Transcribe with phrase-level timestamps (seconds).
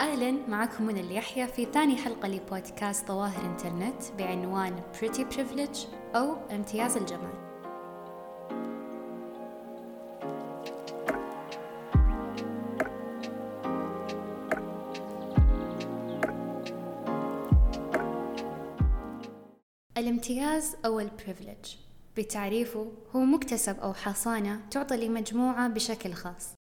[0.00, 5.78] أهلا معكم من اليحيى في ثاني حلقة لبودكاست ظواهر إنترنت بعنوان Pretty Privilege
[6.16, 7.32] أو امتياز الجمال.
[19.98, 21.76] الامتياز أو البريفليج
[22.16, 26.57] بتعريفه هو مكتسب أو حصانة تعطى لمجموعة بشكل خاص.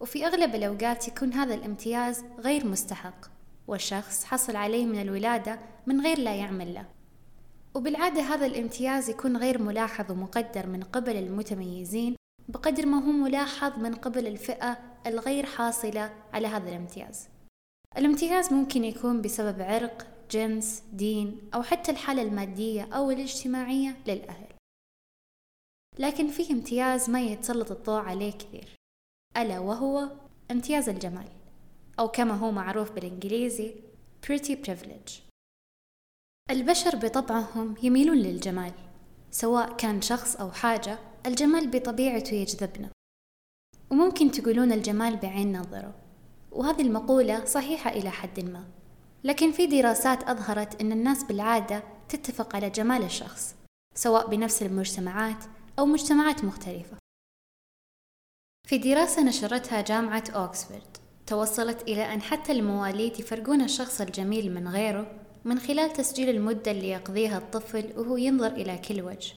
[0.00, 3.26] وفي أغلب الأوقات يكون هذا الامتياز غير مستحق
[3.66, 6.86] والشخص حصل عليه من الولادة من غير لا يعمل له.
[7.74, 12.16] وبالعادة هذا الامتياز يكون غير ملاحظ ومقدر من قبل المتميزين
[12.48, 17.28] بقدر ما هو ملاحظ من قبل الفئة الغير حاصلة على هذا الامتياز.
[17.96, 24.46] الامتياز ممكن يكون بسبب عرق جنس دين أو حتى الحالة المادية أو الاجتماعية للأهل.
[25.98, 28.76] لكن فيه امتياز ما يتسلط الضوء عليه كثير.
[29.36, 30.08] ألا وهو
[30.50, 31.28] امتياز الجمال
[31.98, 33.74] أو كما هو معروف بالإنجليزي
[34.26, 35.12] pretty privilege.
[36.50, 38.72] البشر بطبعهم يميلون للجمال
[39.30, 42.90] سواء كان شخص أو حاجة الجمال بطبيعته يجذبنا.
[43.90, 45.94] وممكن تقولون الجمال بعين نظره
[46.52, 48.64] وهذه المقولة صحيحة إلى حد ما.
[49.24, 53.54] لكن في دراسات أظهرت أن الناس بالعادة تتفق على جمال الشخص
[53.94, 55.44] سواء بنفس المجتمعات
[55.78, 56.96] أو مجتمعات مختلفة.
[58.66, 65.06] في دراسة نشرتها جامعة أوكسفورد توصلت إلى أن حتى المواليد يفرقون الشخص الجميل من غيره
[65.44, 69.34] من خلال تسجيل المدة اللي يقضيها الطفل وهو ينظر إلى كل وجه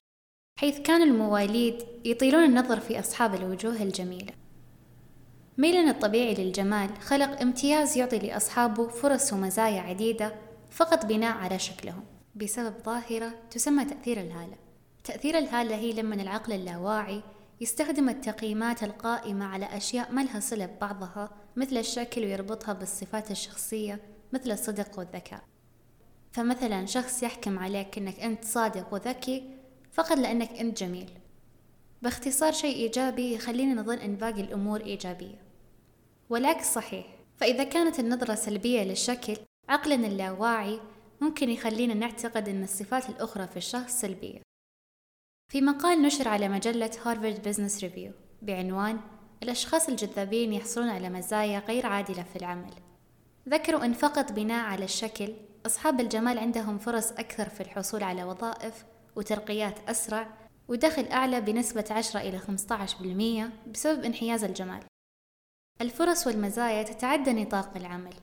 [0.60, 4.34] حيث كان المواليد يطيلون النظر في أصحاب الوجوه الجميلة.
[5.58, 10.36] ميلنا الطبيعي للجمال خلق امتياز يعطي لأصحابه فرص ومزايا عديدة
[10.72, 12.04] فقط بناء على شكلهم
[12.36, 14.56] بسبب ظاهرة تسمى تأثير الهالة.
[15.04, 17.22] تأثير الهالة هي لما العقل اللاواعي
[17.62, 24.00] يستخدم التقييمات القائمة على أشياء ما لها صلة ببعضها مثل الشكل ويربطها بالصفات الشخصية
[24.34, 25.44] مثل الصدق والذكاء.
[26.32, 29.58] فمثلا شخص يحكم عليك أنك أنت صادق وذكي
[29.92, 31.10] فقط لأنك أنت جميل.
[32.02, 35.42] باختصار شيء إيجابي يخلينا نظن أن باقي الأمور إيجابية.
[36.30, 37.06] والعكس صحيح
[37.38, 39.38] فإذا كانت النظرة سلبية للشكل
[39.70, 40.80] عقلنا اللاواعي
[41.22, 44.49] ممكن يخلينا نعتقد أن الصفات الأخرى في الشخص سلبية.
[45.50, 48.12] في مقال نشر على مجلة Harvard Business Review
[48.42, 49.00] بعنوان
[49.44, 52.74] الأشخاص الجذابين يحصلون على مزايا غير عادلة في العمل
[53.50, 55.34] ذكروا أن فقط بناء على الشكل
[55.66, 60.28] أصحاب الجمال عندهم فرص أكثر في الحصول على وظائف وترقيات أسرع
[60.68, 64.84] ودخل أعلى بنسبة 10 إلى 15% بسبب انحياز الجمال.
[65.82, 68.14] الفرص والمزايا تتعدى نطاق العمل.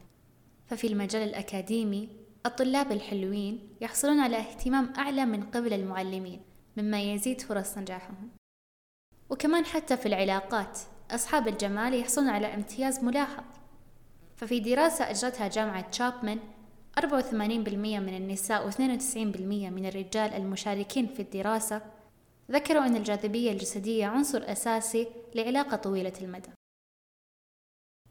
[0.66, 2.08] ففي المجال الأكاديمي
[2.46, 6.40] الطلاب الحلوين يحصلون على اهتمام أعلى من قبل المعلمين
[6.76, 8.30] مما يزيد فرص نجاحهم.
[9.30, 10.78] وكمان حتى في العلاقات
[11.10, 13.44] أصحاب الجمال يحصلون على امتياز ملاحظ.
[14.36, 16.40] ففي دراسة أجرتها جامعة تشابمان
[17.00, 18.76] 84% من النساء و92%
[19.46, 21.82] من الرجال المشاركين في الدراسة
[22.50, 26.48] ذكروا أن الجاذبية الجسدية عنصر أساسي لعلاقة طويلة المدى.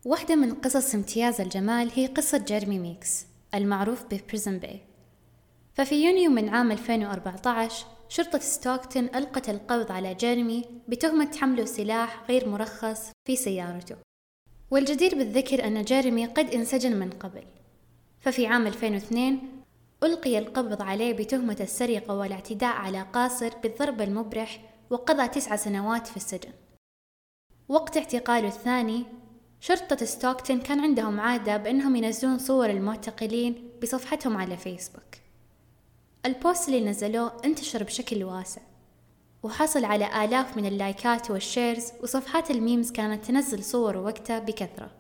[0.05, 4.81] واحدة من قصص امتياز الجمال هي قصة جيرمي ميكس المعروف ب Prison Bae.
[5.73, 12.49] ففي يونيو من عام 2014 شرطة ستوكتون ألقت القبض على جيرمي بتهمة حمله سلاح غير
[12.49, 13.95] مرخص في سيارته.
[14.71, 17.43] والجدير بالذكر أن جيرمي قد انسجن من قبل.
[18.19, 19.39] ففي عام 2002
[20.03, 26.51] ألقي القبض عليه بتهمة السرقة والاعتداء على قاصر بالضرب المبرح وقضى تسع سنوات في السجن.
[27.69, 29.05] وقت اعتقاله الثاني
[29.59, 35.24] شرطة ستوكتون كان عندهم عادة بأنهم ينزلون صور المعتقلين بصفحتهم على فيسبوك.
[36.25, 38.61] ال post اللي نزلوه انتشر بشكل واسع
[39.43, 44.91] وحصل على آلاف من اللايكات وال shares وصفحات ال memes كانت تنزل صور وقتها بكثرة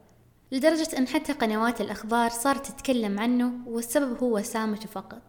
[0.51, 5.21] لدرجة أن حتى قنوات الأخبار صارت تتكلم عنه والسبب هو وسامته فقط.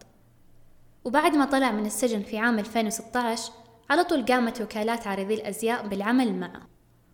[1.05, 3.51] وبعد ما طلع من السجن في عام 2016
[3.89, 6.67] على طول قامت وكالات عارضي الأزياء بالعمل معه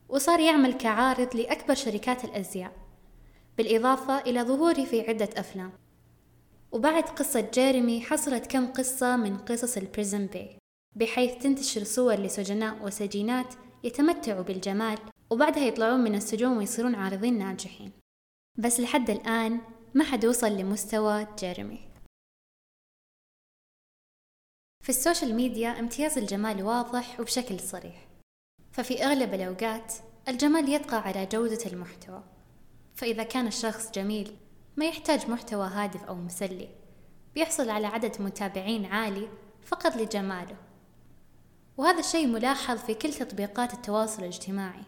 [0.09, 2.71] وصار يعمل كعارض لأكبر شركات الأزياء
[3.57, 5.82] بالإضافة إلى ظهوره في عدة أفلام.
[6.73, 10.57] وبعد قصة جيريمي حصلت كم قصة من قصص ال Prison Bae
[10.95, 13.53] بحيث تنتشر صور لسجناء وسجينات
[13.83, 14.97] يتمتعوا بالجمال
[15.29, 17.91] وبعدها يطلعون من السجون ويصيرون عارضين ناجحين.
[18.57, 19.61] بس لحد الآن
[19.93, 21.79] ما حد وصل لمستوى جيريمي.
[24.83, 28.07] في ال social media امتياز الجمال واضح وبشكل صريح.
[28.71, 29.93] ففي أغلب الأوقات
[30.27, 32.23] الجمال يطغى على جودة المحتوى.
[32.95, 34.37] فإذا كان الشخص جميل
[34.77, 36.69] ما يحتاج محتوى هادف أو مسلي.
[37.35, 39.27] بيحصل على عدد متابعين عالي
[39.65, 40.55] فقط لجماله.
[41.77, 44.83] وهذا الشيء ملاحظ في كل تطبيقات التواصل الاجتماعي.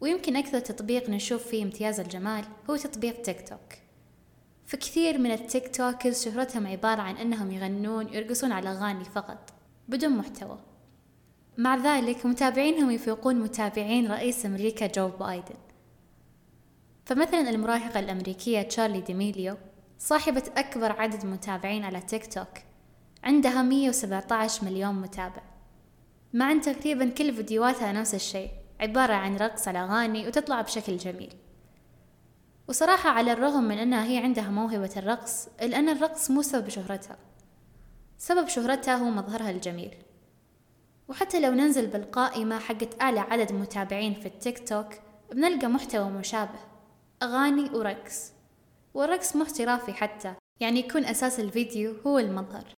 [0.00, 3.78] ويمكن أكثر تطبيق نشوف فيه امتياز الجمال هو تطبيق تيك توك.
[4.66, 9.52] فكثير من ال TikTokers شهرتهم عبارة عن أنهم يغنون يرقصون على أغاني فقط
[9.88, 10.58] بدون محتوى.
[11.58, 15.69] مع ذلك متابعينهم يفوقون متابعين رئيس أمريكا جو بايدن.
[17.10, 19.56] فمثلا المراهقة الأمريكية تشارلي ديميليو
[19.98, 22.48] صاحبة أكبر عدد متابعين على تيك توك
[23.24, 25.42] عندها 117 مليون متابع.
[26.32, 31.32] مع أن تقريبا كل فيديوهاتها نفس الشيء عبارة عن رقص على أغاني وتطلع بشكل جميل.
[32.68, 37.16] وصراحة على الرغم من أنها هي عندها موهبة الرقص إلا أن الرقص مو سبب شهرتها.
[38.18, 39.94] سبب شهرتها هو مظهرها الجميل.
[41.08, 44.86] وحتى لو ننزل بالقائمة حقت أعلى عدد متابعين في التيك توك
[45.32, 46.69] بنلقى محتوى مشابه.
[47.22, 48.32] أغاني ورقص.
[48.94, 52.74] والرقص مو احترافي حتى يعني يكون أساس الفيديو هو المظهر.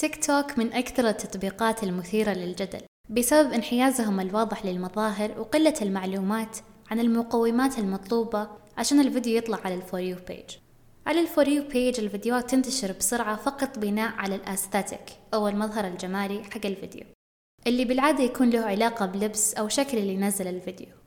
[0.00, 6.58] تيك توك من أكثر التطبيقات المثيرة للجدل بسبب انحيازهم الواضح للمظاهر وقلة المعلومات
[6.90, 10.56] عن المقومات المطلوبة عشان الفيديو يطلع على ال For You Page
[11.06, 15.86] على ال For You Page الفيديوهات تنتشر بسرعة فقط بناء على ال aesthetic أو المظهر
[15.86, 17.04] الجمالي حق الفيديو
[17.66, 20.97] اللي بالعادة يكون له علاقة بلبس أو شكل اللي نزل الفيديو.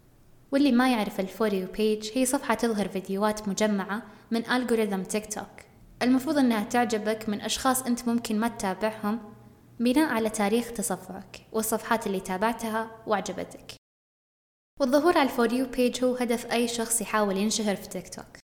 [0.51, 5.33] واللي ما يعرف ال For You Page هي صفحة تظهر فيديوهات مجمعة من algorithm تيك
[5.33, 5.47] توك
[6.01, 9.33] المفروض أنها تعجبك من أشخاص أنت ممكن ما تتابعهم
[9.79, 13.75] بناء على تاريخ تصفحك والصفحات اللي تابعتها وعجبتك.
[14.79, 18.37] والظهور على ال For You Page هو هدف أي شخص يحاول ينشهر في تيك توك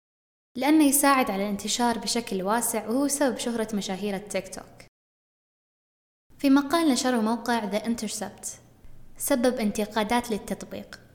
[0.57, 4.88] لأنه يساعد على الانتشار بشكل واسع وهو سبب شهرة مشاهير التيك توك.
[6.38, 8.48] في مقال نشره موقع The Intercept
[9.18, 11.06] سبب انتقادات للتطبيق.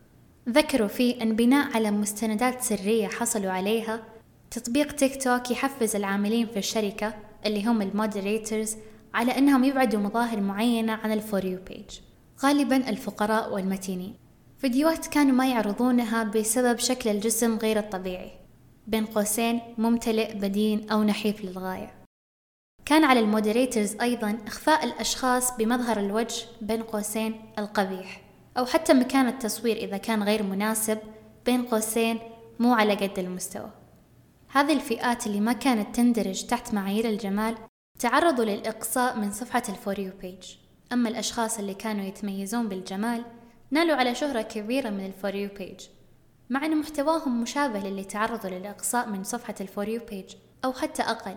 [0.49, 4.03] ذكروا فيه أن بناء على مستندات سرية حصلوا عليها
[4.51, 7.15] تطبيق تيك توك يحفز العاملين في الشركة
[7.47, 8.77] اللي هم ال moderators
[9.15, 11.99] على أنهم يبعدوا مظاهر معينة عن ال For You Page
[12.43, 14.15] غالبا الفقراء والمتينين.
[14.59, 18.33] فيديوهات كانوا ما يعرضونها بسبب شكل الجسم غير الطبيعي.
[18.87, 21.95] بين قوسين ممتلئ بدين أو نحيف للغاية.
[22.85, 28.32] كان على ال moderators أيضا إخفاء الأشخاص بمظهر الوجه بين قوسين القبيح.
[28.59, 30.99] أو حتى مكان التصوير إذا كان غير مناسب
[31.47, 32.19] بين قوسين
[32.61, 33.71] مو على قد المستوى.
[34.49, 37.57] هذه الفئات اللي ما كانت تندرج تحت معايير الجمال
[37.99, 40.55] تعرضوا للإقصاء من صفحة ال For You Page
[40.93, 43.25] أما الأشخاص اللي كانوا يتميزون بالجمال
[43.71, 45.87] نالوا على شهرة كبيرة من ال For You Page
[46.51, 50.35] مع أن محتواهم مشابه للي تعرضوا للإقصاء من صفحة ال For You Page
[50.65, 51.37] أو حتى أقل.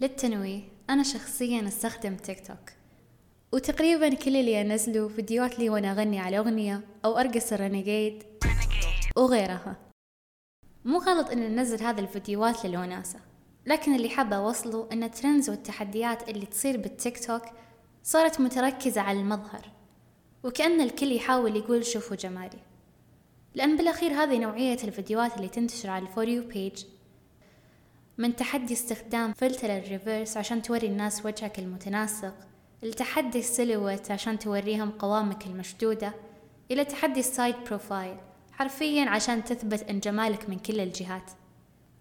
[0.00, 2.83] للتنويه أنا شخصيا أستخدم تيك توك
[3.54, 8.22] وتقريبا كل اللي أنزله فيديوهات لي وأنا أغني على أغنية أو أرقص ال Renegade
[9.16, 9.76] وغيرها.
[10.84, 13.20] مو غلط إن ننزل هذه الفيديوهات للوناسة
[13.66, 17.42] لكن اللي حابة أوصله إن ال trends والتحديات اللي تصير بالتيك توك
[18.02, 19.70] صارت متركزة على المظهر
[20.44, 22.58] وكأن الكل يحاول يقول شوفوا جمالي
[23.54, 26.84] لأن بالأخير هذه نوعية الفيديوهات اللي تنتشر على ال For You Page
[28.18, 32.34] من تحدي استخدام فلتر ال reverse عشان توري الناس وجهك المتناسق
[32.84, 36.14] لتحدي ال silhouette عشان توريهم قوامك المشدودة
[36.70, 38.16] إلى تحدي ال side profile
[38.52, 41.30] حرفيا عشان تثبت أن جمالك من كل الجهات.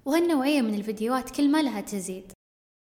[0.05, 2.31] وهالنوعية من الفيديوهات كل ما لها تزيد.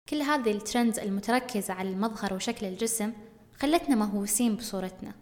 [0.09, 3.13] كل هذه ال trends المتركزة على المظهر وشكل الجسم
[3.59, 5.13] خلتنا مهووسين بصورتنا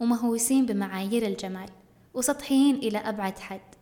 [0.00, 1.68] ومهووسين بمعايير الجمال
[2.14, 3.74] وسطحيين إلى أبعد حد.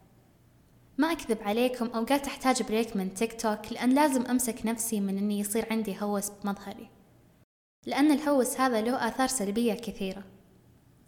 [0.98, 5.40] ما أكذب عليكم أوقات أحتاج break من تيك توك لأن لازم أمسك نفسي من أني
[5.40, 7.01] يصير عندي هوس بمظهري.
[7.86, 10.24] لأن الهوس هذا له آثار سلبية كثيرة.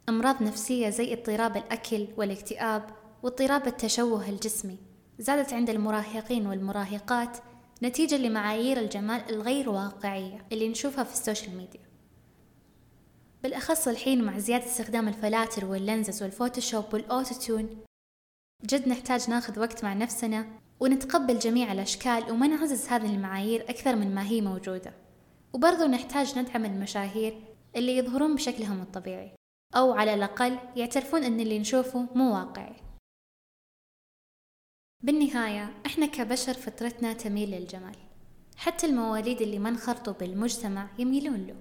[0.08, 2.90] أمراض نفسية زي اضطراب الأكل والاكتئاب
[3.22, 4.78] واضطراب التشوه الجسمي
[5.18, 7.36] زادت عند المراهقين والمراهقات
[7.82, 11.80] نتيجة لمعايير الجمال الغير واقعية اللي نشوفها في ال social media.
[13.42, 17.84] بالأخص الحين مع زيادة استخدام الفلاتر وال lenses وال Photoshop وال autotune
[18.64, 20.46] جد نحتاج ناخذ وقت مع نفسنا
[20.80, 25.03] ونتقبل جميع الأشكال وما نعزز هذه المعايير أكثر من ما هي موجودة.
[25.54, 27.40] وبرضو نحتاج ندعم المشاهير
[27.76, 29.34] اللي يظهرون بشكلهم الطبيعي.
[29.76, 32.76] أو على الأقل يعترفون أن اللي نشوفه مو واقعي.
[35.02, 37.96] بالنهاية إحنا كبشر فطرتنا تميل للجمال.
[38.56, 41.56] حتى المواليد اللي ما انخرطوا بالمجتمع يميلون له.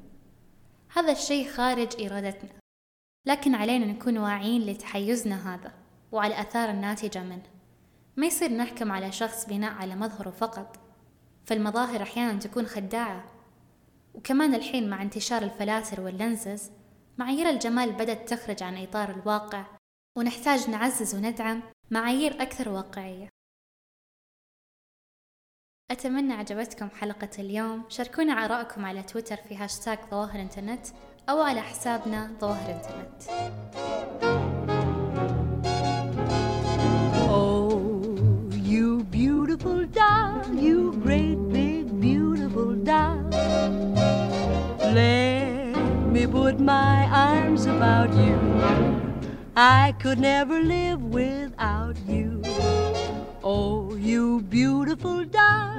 [0.93, 2.50] هذا الشيء خارج إرادتنا.
[3.27, 5.73] لكن علينا نكون واعيين لتحيزنا هذا
[6.12, 7.50] وعلى الآثار الناتجة منه.
[8.17, 10.79] ما يصير نحكم على شخص بناء على مظهره فقط.
[11.45, 13.33] فالمظاهر أحيانا تكون خداعة
[14.13, 16.72] وكمان الحين مع انتشار الفلاتر واللنزز
[17.17, 19.65] معايير الجمال بدأت تخرج عن إطار الواقع
[20.17, 23.29] ونحتاج نعزز وندعم معايير أكثر واقعية.
[25.91, 27.89] أتمنى عجبتكم حلقة اليوم.
[27.89, 30.88] شاركونا آراءكم على تويتر في هاشتاغ ظواهر إنترنت
[31.29, 33.24] أو على حسابنا ظواهر إنترنت.
[46.34, 48.36] Put my arms about you.
[49.56, 52.42] I could never live without you.
[53.44, 55.73] Oh, you beautiful you